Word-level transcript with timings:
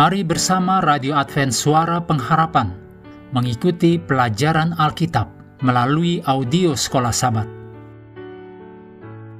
Mari 0.00 0.24
bersama 0.24 0.80
Radio 0.80 1.12
Advent 1.12 1.52
Suara 1.52 2.00
Pengharapan 2.00 2.72
mengikuti 3.36 4.00
pelajaran 4.00 4.72
Alkitab 4.72 5.28
melalui 5.60 6.24
audio 6.24 6.72
Sekolah 6.72 7.12
Sabat. 7.12 7.44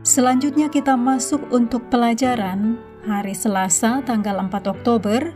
Selanjutnya 0.04 0.68
kita 0.68 1.00
masuk 1.00 1.48
untuk 1.48 1.88
pelajaran 1.88 2.76
hari 3.08 3.32
Selasa 3.32 4.04
tanggal 4.04 4.36
4 4.36 4.52
Oktober 4.68 5.32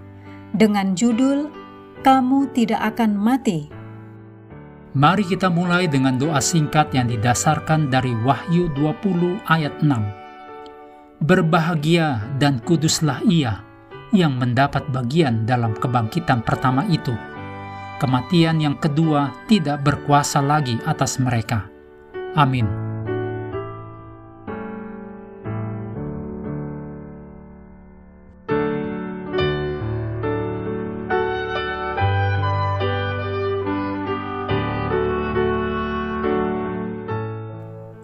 dengan 0.53 0.93
judul 0.93 1.49
Kamu 2.05 2.53
Tidak 2.53 2.85
Akan 2.85 3.17
Mati. 3.17 3.73
Mari 4.93 5.25
kita 5.25 5.49
mulai 5.49 5.89
dengan 5.89 6.21
doa 6.21 6.45
singkat 6.45 6.93
yang 6.93 7.09
didasarkan 7.09 7.89
dari 7.89 8.13
Wahyu 8.13 8.69
20 8.77 9.41
ayat 9.49 9.73
6. 9.81 9.89
Berbahagia 11.25 12.21
dan 12.37 12.61
kuduslah 12.61 13.25
ia 13.25 13.65
yang 14.15 14.39
mendapat 14.39 14.87
bagian 14.95 15.43
dalam 15.43 15.75
kebangkitan 15.75 16.47
pertama 16.47 16.87
itu. 16.87 17.13
Kematian 17.99 18.63
yang 18.63 18.79
kedua 18.79 19.35
tidak 19.51 19.83
berkuasa 19.83 20.39
lagi 20.39 20.79
atas 20.87 21.19
mereka. 21.19 21.67
Amin. 22.39 22.95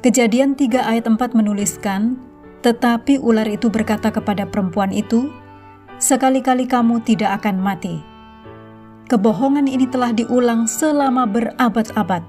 Kejadian 0.00 0.56
3 0.56 0.90
ayat 0.90 1.06
4 1.06 1.38
menuliskan, 1.38 2.18
Tetapi 2.60 3.20
ular 3.20 3.48
itu 3.48 3.72
berkata 3.72 4.12
kepada 4.12 4.44
perempuan 4.44 4.92
itu, 4.92 5.32
sekali-kali 6.00 6.64
kamu 6.64 7.04
tidak 7.04 7.44
akan 7.44 7.60
mati. 7.60 8.00
Kebohongan 9.06 9.68
ini 9.68 9.84
telah 9.84 10.16
diulang 10.16 10.64
selama 10.64 11.28
berabad-abad. 11.28 12.24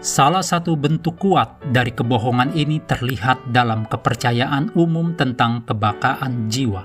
Salah 0.00 0.44
satu 0.44 0.76
bentuk 0.76 1.20
kuat 1.20 1.60
dari 1.72 1.92
kebohongan 1.92 2.56
ini 2.56 2.80
terlihat 2.84 3.52
dalam 3.52 3.84
kepercayaan 3.88 4.72
umum 4.76 5.16
tentang 5.16 5.64
kebakaan 5.64 6.48
jiwa. 6.48 6.84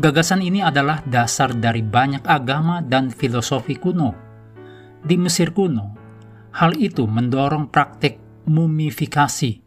Gagasan 0.00 0.40
ini 0.44 0.64
adalah 0.64 1.04
dasar 1.04 1.52
dari 1.52 1.84
banyak 1.84 2.24
agama 2.24 2.80
dan 2.84 3.12
filosofi 3.12 3.76
kuno. 3.76 4.12
Di 5.02 5.16
Mesir 5.16 5.56
kuno, 5.56 5.96
hal 6.56 6.76
itu 6.76 7.08
mendorong 7.08 7.68
praktik 7.72 8.20
mumifikasi 8.44 9.60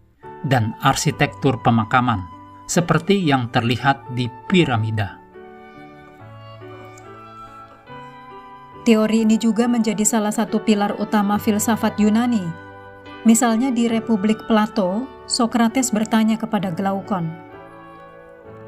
dan 0.45 0.77
arsitektur 0.85 1.65
pemakaman 1.65 2.34
seperti 2.65 3.21
yang 3.21 3.49
terlihat 3.53 4.01
di 4.13 4.29
piramida. 4.49 5.21
Teori 8.85 9.25
ini 9.25 9.41
juga 9.41 9.65
menjadi 9.65 10.05
salah 10.05 10.29
satu 10.29 10.61
pilar 10.61 10.93
utama 11.01 11.41
filsafat 11.41 11.97
Yunani. 11.97 12.45
Misalnya 13.25 13.73
di 13.73 13.89
Republik 13.89 14.45
Plato, 14.45 15.09
Sokrates 15.25 15.89
bertanya 15.89 16.37
kepada 16.37 16.69
Glaukon, 16.69 17.45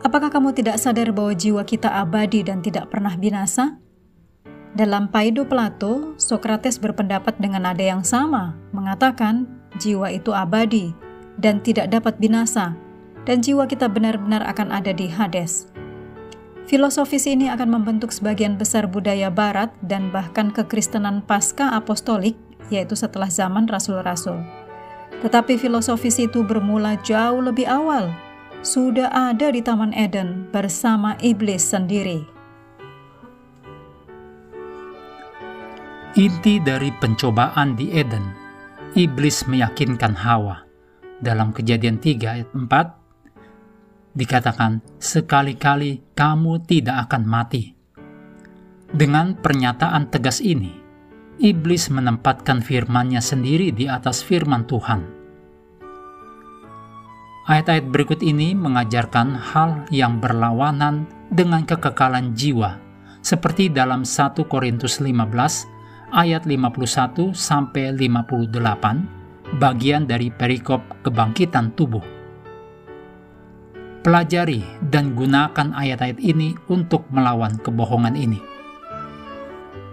Apakah 0.05 0.29
kamu 0.29 0.53
tidak 0.53 0.77
sadar 0.77 1.09
bahwa 1.09 1.33
jiwa 1.33 1.65
kita 1.65 1.89
abadi 1.89 2.45
dan 2.45 2.61
tidak 2.61 2.93
pernah 2.93 3.17
binasa? 3.17 3.81
Dalam 4.77 5.09
Paido 5.09 5.41
Plato, 5.49 6.13
Sokrates 6.21 6.77
berpendapat 6.77 7.41
dengan 7.41 7.65
nada 7.65 7.81
yang 7.81 8.05
sama, 8.05 8.53
mengatakan 8.69 9.49
jiwa 9.81 10.13
itu 10.13 10.29
abadi 10.37 10.93
dan 11.41 11.65
tidak 11.65 11.89
dapat 11.89 12.21
binasa, 12.21 12.77
dan 13.27 13.43
jiwa 13.43 13.67
kita 13.67 13.91
benar-benar 13.91 14.41
akan 14.47 14.71
ada 14.71 14.95
di 14.95 15.11
Hades. 15.11 15.67
Filosofis 16.67 17.27
ini 17.27 17.51
akan 17.51 17.79
membentuk 17.79 18.11
sebagian 18.11 18.55
besar 18.55 18.87
budaya 18.87 19.27
Barat 19.27 19.71
dan 19.83 20.11
bahkan 20.11 20.51
kekristenan 20.51 21.23
pasca 21.23 21.75
apostolik, 21.75 22.39
yaitu 22.71 22.95
setelah 22.95 23.27
zaman 23.27 23.67
rasul-rasul. 23.67 24.39
Tetapi 25.19 25.59
filosofis 25.59 26.19
itu 26.19 26.43
bermula 26.43 26.99
jauh 27.03 27.39
lebih 27.39 27.67
awal, 27.67 28.11
sudah 28.63 29.07
ada 29.11 29.51
di 29.51 29.63
Taman 29.63 29.95
Eden 29.95 30.51
bersama 30.51 31.15
iblis 31.23 31.63
sendiri. 31.71 32.27
Inti 36.17 36.57
dari 36.59 36.89
pencobaan 36.97 37.77
di 37.77 37.93
Eden, 37.93 38.25
iblis 38.97 39.45
meyakinkan 39.45 40.17
Hawa. 40.17 40.65
Dalam 41.21 41.53
kejadian 41.53 42.01
3 42.01 42.41
ayat 42.41 42.49
4, 42.53 42.96
dikatakan, 44.17 44.81
"Sekali-kali 44.97 46.01
kamu 46.17 46.65
tidak 46.65 47.05
akan 47.07 47.23
mati." 47.29 47.77
Dengan 48.89 49.37
pernyataan 49.37 50.09
tegas 50.09 50.41
ini, 50.41 50.73
iblis 51.37 51.93
menempatkan 51.93 52.65
firman-Nya 52.65 53.21
sendiri 53.21 53.69
di 53.69 53.85
atas 53.85 54.25
firman 54.25 54.65
Tuhan. 54.65 55.05
Ayat-ayat 57.47 57.87
berikut 57.93 58.19
ini 58.25 58.57
mengajarkan 58.57 59.37
hal 59.37 59.87
yang 59.93 60.19
berlawanan 60.19 61.07
dengan 61.31 61.63
kekekalan 61.63 62.35
jiwa, 62.35 62.75
seperti 63.23 63.71
dalam 63.71 64.03
1 64.03 64.43
Korintus 64.49 64.99
15 64.99 65.63
ayat 66.11 66.43
51 66.43 67.31
sampai 67.31 67.95
58, 67.95 69.07
bagian 69.63 70.03
dari 70.03 70.27
perikop 70.27 70.83
kebangkitan 71.07 71.71
tubuh 71.75 72.16
pelajari 74.07 74.63
dan 74.87 75.11
gunakan 75.19 75.75
ayat-ayat 75.75 76.23
ini 76.23 76.55
untuk 76.71 77.03
melawan 77.11 77.59
kebohongan 77.59 78.15
ini. 78.15 78.39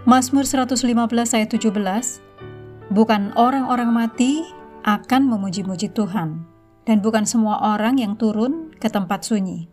Mazmur 0.07 0.47
115 0.47 0.87
ayat 1.35 1.51
17 1.51 2.23
Bukan 2.95 3.35
orang-orang 3.35 3.91
mati 3.91 4.39
akan 4.87 5.27
memuji-muji 5.27 5.91
Tuhan, 5.91 6.47
dan 6.87 7.03
bukan 7.03 7.27
semua 7.27 7.75
orang 7.75 7.99
yang 7.99 8.15
turun 8.15 8.71
ke 8.79 8.87
tempat 8.87 9.27
sunyi. 9.27 9.67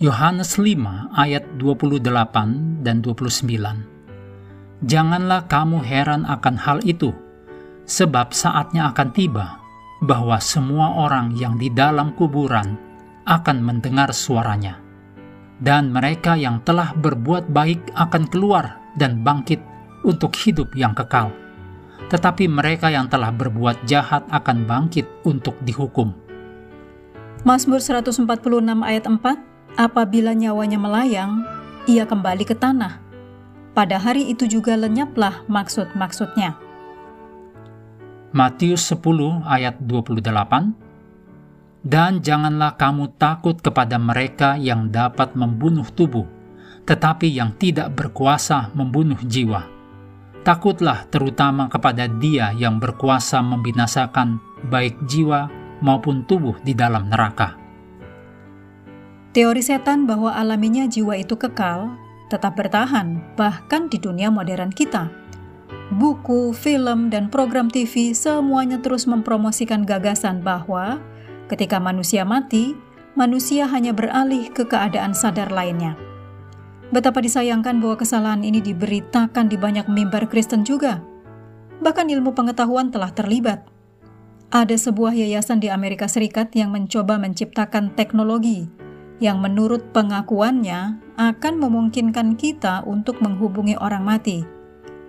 Yohanes 0.00 0.56
5 0.56 1.12
ayat 1.12 1.44
28 1.60 2.86
dan 2.86 3.04
29 3.04 4.88
Janganlah 4.88 5.44
kamu 5.44 5.84
heran 5.84 6.24
akan 6.24 6.56
hal 6.56 6.80
itu, 6.88 7.12
sebab 7.84 8.32
saatnya 8.32 8.88
akan 8.94 9.08
tiba 9.12 9.57
bahwa 10.02 10.38
semua 10.38 10.94
orang 10.94 11.34
yang 11.34 11.58
di 11.58 11.70
dalam 11.70 12.14
kuburan 12.14 12.78
akan 13.26 13.58
mendengar 13.60 14.14
suaranya, 14.14 14.78
dan 15.58 15.90
mereka 15.90 16.38
yang 16.38 16.62
telah 16.62 16.94
berbuat 16.94 17.50
baik 17.50 17.92
akan 17.98 18.24
keluar 18.30 18.78
dan 18.94 19.20
bangkit 19.26 19.58
untuk 20.06 20.32
hidup 20.38 20.70
yang 20.78 20.94
kekal, 20.94 21.34
tetapi 22.08 22.46
mereka 22.46 22.88
yang 22.88 23.10
telah 23.10 23.34
berbuat 23.34 23.84
jahat 23.84 24.22
akan 24.30 24.64
bangkit 24.64 25.04
untuk 25.26 25.58
dihukum. 25.66 26.14
Mazmur 27.46 27.78
146 27.78 28.26
ayat 28.82 29.04
4 29.06 29.48
Apabila 29.78 30.34
nyawanya 30.34 30.74
melayang, 30.74 31.46
ia 31.86 32.02
kembali 32.02 32.42
ke 32.42 32.56
tanah. 32.56 32.98
Pada 33.78 33.94
hari 33.94 34.26
itu 34.26 34.50
juga 34.50 34.74
lenyaplah 34.74 35.46
maksud-maksudnya. 35.46 36.58
Matius 38.28 38.92
10 38.92 39.40
ayat 39.48 39.80
28 39.80 40.20
Dan 41.80 42.20
janganlah 42.20 42.76
kamu 42.76 43.16
takut 43.16 43.56
kepada 43.56 43.96
mereka 43.96 44.60
yang 44.60 44.92
dapat 44.92 45.32
membunuh 45.32 45.88
tubuh, 45.88 46.28
tetapi 46.84 47.32
yang 47.32 47.56
tidak 47.56 47.88
berkuasa 47.96 48.68
membunuh 48.76 49.16
jiwa. 49.24 49.64
Takutlah 50.44 51.08
terutama 51.08 51.72
kepada 51.72 52.04
dia 52.04 52.52
yang 52.52 52.76
berkuasa 52.76 53.40
membinasakan 53.40 54.36
baik 54.68 55.08
jiwa 55.08 55.48
maupun 55.80 56.28
tubuh 56.28 56.60
di 56.60 56.76
dalam 56.76 57.08
neraka. 57.08 57.56
Teori 59.32 59.64
setan 59.64 60.04
bahwa 60.04 60.36
alaminya 60.36 60.84
jiwa 60.84 61.16
itu 61.16 61.32
kekal 61.32 61.96
tetap 62.28 62.60
bertahan 62.60 63.24
bahkan 63.40 63.88
di 63.88 63.96
dunia 63.96 64.28
modern 64.28 64.68
kita 64.68 65.27
buku, 65.94 66.52
film, 66.52 67.08
dan 67.08 67.32
program 67.32 67.72
TV 67.72 68.12
semuanya 68.12 68.76
terus 68.80 69.08
mempromosikan 69.08 69.88
gagasan 69.88 70.44
bahwa 70.44 71.00
ketika 71.48 71.80
manusia 71.80 72.28
mati, 72.28 72.76
manusia 73.16 73.64
hanya 73.64 73.96
beralih 73.96 74.52
ke 74.52 74.68
keadaan 74.68 75.16
sadar 75.16 75.48
lainnya. 75.48 75.96
Betapa 76.92 77.20
disayangkan 77.20 77.80
bahwa 77.80 77.96
kesalahan 78.00 78.44
ini 78.44 78.60
diberitakan 78.64 79.48
di 79.48 79.56
banyak 79.60 79.88
mimbar 79.92 80.28
Kristen 80.28 80.64
juga. 80.64 81.04
Bahkan 81.84 82.08
ilmu 82.08 82.32
pengetahuan 82.32 82.88
telah 82.88 83.12
terlibat. 83.12 83.64
Ada 84.48 84.80
sebuah 84.80 85.12
yayasan 85.12 85.60
di 85.60 85.68
Amerika 85.68 86.08
Serikat 86.08 86.56
yang 86.56 86.72
mencoba 86.72 87.20
menciptakan 87.20 87.92
teknologi 87.92 88.64
yang 89.20 89.44
menurut 89.44 89.92
pengakuannya 89.92 90.96
akan 91.20 91.54
memungkinkan 91.60 92.40
kita 92.40 92.80
untuk 92.88 93.20
menghubungi 93.20 93.76
orang 93.76 94.08
mati 94.08 94.57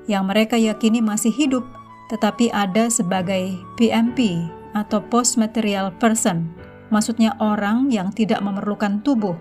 yang 0.10 0.26
mereka 0.26 0.58
yakini 0.58 1.00
masih 1.00 1.30
hidup 1.30 1.64
tetapi 2.10 2.50
ada 2.50 2.90
sebagai 2.90 3.54
PMP 3.78 4.50
atau 4.74 4.98
Post 4.98 5.38
Material 5.38 5.94
Person 6.02 6.50
maksudnya 6.90 7.38
orang 7.38 7.94
yang 7.94 8.10
tidak 8.12 8.42
memerlukan 8.42 9.00
tubuh. 9.06 9.38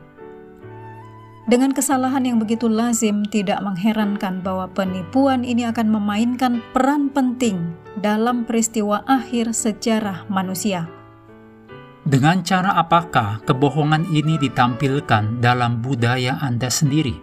Dengan 1.48 1.72
kesalahan 1.72 2.28
yang 2.28 2.36
begitu 2.36 2.68
lazim, 2.68 3.24
tidak 3.24 3.64
mengherankan 3.64 4.44
bahwa 4.44 4.68
penipuan 4.68 5.48
ini 5.48 5.64
akan 5.64 5.88
memainkan 5.88 6.60
peran 6.76 7.08
penting 7.08 7.72
dalam 7.96 8.44
peristiwa 8.44 9.00
akhir 9.08 9.56
sejarah 9.56 10.28
manusia. 10.28 10.84
Dengan 12.04 12.44
cara 12.44 12.76
apakah 12.76 13.40
kebohongan 13.48 14.12
ini 14.12 14.36
ditampilkan 14.36 15.40
dalam 15.40 15.80
budaya 15.80 16.36
Anda 16.36 16.68
sendiri? 16.68 17.16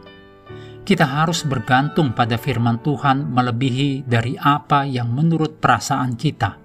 Kita 0.86 1.02
harus 1.02 1.42
bergantung 1.42 2.14
pada 2.14 2.38
firman 2.38 2.78
Tuhan 2.78 3.34
melebihi 3.34 4.06
dari 4.06 4.38
apa 4.38 4.86
yang 4.86 5.10
menurut 5.10 5.58
perasaan 5.58 6.14
kita. 6.14 6.62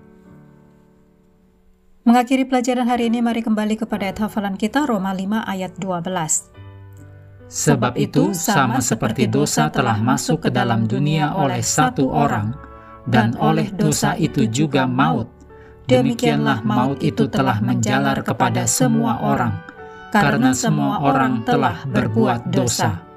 Mengakhiri 2.04 2.44
pelajaran 2.44 2.84
hari 2.84 3.08
ini, 3.08 3.24
mari 3.24 3.40
kembali 3.40 3.80
kepada 3.80 4.12
ayat 4.12 4.28
hafalan 4.28 4.60
kita 4.60 4.84
Roma 4.84 5.16
5 5.16 5.40
ayat 5.40 5.72
12. 5.80 6.52
Sebab 7.48 7.96
itu, 7.96 8.36
sama 8.36 8.84
seperti 8.84 9.24
dosa 9.24 9.72
telah 9.72 9.96
masuk 9.96 10.44
ke 10.44 10.50
dalam 10.52 10.84
dunia 10.84 11.32
oleh 11.32 11.64
satu 11.64 12.12
orang, 12.12 12.52
dan 13.08 13.32
oleh 13.40 13.72
dosa 13.72 14.20
itu 14.20 14.44
juga 14.52 14.84
maut, 14.84 15.32
demikianlah 15.88 16.60
maut 16.60 17.00
itu 17.00 17.24
telah 17.24 17.56
menjalar 17.64 18.20
kepada 18.20 18.68
semua 18.68 19.16
orang, 19.24 19.64
karena 20.12 20.52
semua 20.52 21.00
orang 21.08 21.40
telah 21.40 21.88
berbuat 21.88 22.52
dosa. 22.52 23.09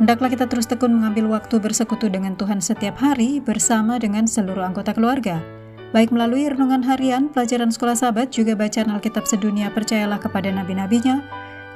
Hendaklah 0.00 0.32
kita 0.32 0.48
terus 0.48 0.64
tekun 0.64 0.96
mengambil 0.96 1.28
waktu 1.28 1.60
bersekutu 1.60 2.08
dengan 2.08 2.32
Tuhan 2.32 2.64
setiap 2.64 2.96
hari 2.96 3.44
bersama 3.44 4.00
dengan 4.00 4.24
seluruh 4.24 4.64
anggota 4.64 4.96
keluarga. 4.96 5.44
Baik 5.92 6.08
melalui 6.08 6.48
renungan 6.48 6.80
harian, 6.88 7.28
pelajaran 7.28 7.68
sekolah 7.68 7.92
sahabat, 7.92 8.32
juga 8.32 8.56
bacaan 8.56 8.88
Alkitab 8.88 9.28
sedunia 9.28 9.68
percayalah 9.68 10.16
kepada 10.16 10.48
nabi-nabinya, 10.48 11.20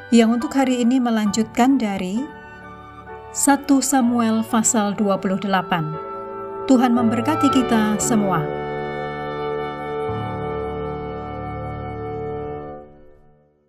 yang 0.09 0.33
untuk 0.33 0.57
hari 0.57 0.81
ini 0.81 0.97
melanjutkan 0.97 1.77
dari 1.77 2.25
1 3.37 3.69
Samuel 3.85 4.41
pasal 4.49 4.97
28. 4.97 5.45
Tuhan 6.65 6.93
memberkati 6.97 7.53
kita 7.53 8.01
semua. 8.01 8.66